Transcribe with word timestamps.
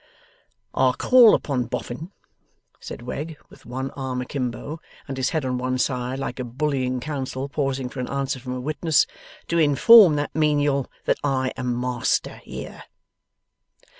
'I 0.73 0.93
call 0.97 1.35
upon 1.35 1.65
Boffin,' 1.65 2.11
said 2.79 3.03
Wegg, 3.03 3.37
with 3.49 3.67
one 3.67 3.91
arm 3.91 4.19
a 4.19 4.25
kimbo 4.25 4.81
and 5.07 5.15
his 5.15 5.29
head 5.29 5.45
on 5.45 5.59
one 5.59 5.77
side, 5.77 6.17
like 6.17 6.39
a 6.39 6.43
bullying 6.43 6.99
counsel 6.99 7.47
pausing 7.47 7.87
for 7.87 7.99
an 7.99 8.09
answer 8.09 8.39
from 8.39 8.53
a 8.53 8.59
witness, 8.59 9.05
'to 9.47 9.59
inform 9.59 10.15
that 10.15 10.33
menial 10.33 10.89
that 11.05 11.19
I 11.23 11.53
am 11.55 11.79
Master 11.79 12.37
here! 12.37 12.85